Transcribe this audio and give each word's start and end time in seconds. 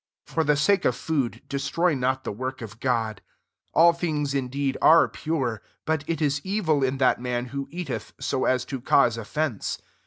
£0 0.25 0.31
For 0.33 0.43
the 0.43 0.55
sake 0.55 0.81
►f 0.81 0.95
food, 0.95 1.43
destroy 1.47 1.93
not 1.93 2.23
the 2.23 2.31
work 2.31 2.57
^f 2.61 2.79
God. 2.79 3.21
All, 3.71 3.93
things 3.93 4.33
indeed 4.33 4.75
are 4.81 5.07
iure; 5.07 5.59
but 5.85 6.03
it 6.07 6.23
ia 6.23 6.31
evil 6.43 6.83
in 6.83 6.97
that 6.97 7.21
man 7.21 7.51
rho 7.53 7.67
eateth 7.71 8.13
so 8.19 8.45
as 8.45 8.65
to 8.65 8.81
cause 8.81 9.15
of 9.17 9.37
ence. 9.37 9.77